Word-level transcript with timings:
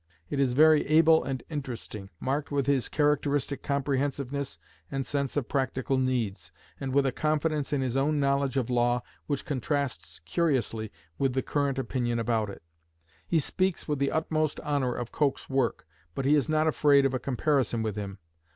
It 0.31 0.39
is 0.39 0.53
very 0.53 0.83
able 0.87 1.23
and 1.23 1.43
interesting; 1.47 2.09
marked 2.19 2.49
with 2.49 2.65
his 2.65 2.89
characteristic 2.89 3.61
comprehensiveness 3.61 4.57
and 4.89 5.05
sense 5.05 5.37
of 5.37 5.47
practical 5.47 5.95
needs, 5.99 6.51
and 6.79 6.91
with 6.91 7.05
a 7.05 7.11
confidence 7.11 7.71
in 7.71 7.81
his 7.81 7.95
own 7.95 8.19
knowledge 8.19 8.57
of 8.57 8.71
law 8.71 9.03
which 9.27 9.45
contrasts 9.45 10.17
curiously 10.25 10.91
with 11.19 11.33
the 11.33 11.43
current 11.43 11.77
opinion 11.77 12.17
about 12.17 12.49
it. 12.49 12.63
He 13.27 13.37
speaks 13.37 13.87
with 13.87 13.99
the 13.99 14.11
utmost 14.11 14.59
honour 14.61 14.95
of 14.95 15.11
Coke's 15.11 15.51
work, 15.51 15.85
but 16.15 16.25
he 16.25 16.33
is 16.33 16.49
not 16.49 16.65
afraid 16.65 17.05
of 17.05 17.13
a 17.13 17.19
comparison 17.19 17.83
with 17.83 17.95
him. 17.95 18.17